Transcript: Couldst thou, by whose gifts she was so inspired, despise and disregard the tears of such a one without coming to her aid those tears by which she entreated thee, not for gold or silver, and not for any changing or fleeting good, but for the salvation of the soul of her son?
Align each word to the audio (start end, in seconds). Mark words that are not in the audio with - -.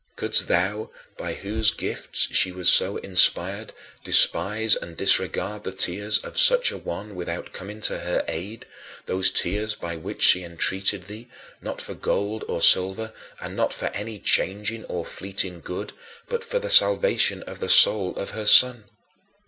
Couldst 0.15 0.47
thou, 0.47 0.89
by 1.15 1.35
whose 1.35 1.69
gifts 1.69 2.27
she 2.31 2.51
was 2.51 2.73
so 2.73 2.97
inspired, 2.97 3.71
despise 4.03 4.75
and 4.75 4.97
disregard 4.97 5.63
the 5.63 5.71
tears 5.71 6.17
of 6.17 6.39
such 6.39 6.71
a 6.71 6.77
one 6.79 7.13
without 7.13 7.53
coming 7.53 7.79
to 7.81 7.99
her 7.99 8.23
aid 8.27 8.65
those 9.05 9.29
tears 9.29 9.75
by 9.75 9.95
which 9.95 10.23
she 10.23 10.43
entreated 10.43 11.03
thee, 11.03 11.27
not 11.61 11.79
for 11.79 11.93
gold 11.93 12.43
or 12.47 12.61
silver, 12.63 13.13
and 13.41 13.55
not 13.55 13.71
for 13.73 13.89
any 13.89 14.17
changing 14.17 14.83
or 14.85 15.05
fleeting 15.05 15.61
good, 15.63 15.93
but 16.27 16.43
for 16.43 16.57
the 16.57 16.71
salvation 16.71 17.43
of 17.43 17.59
the 17.59 17.69
soul 17.69 18.15
of 18.17 18.31
her 18.31 18.47
son? 18.47 18.85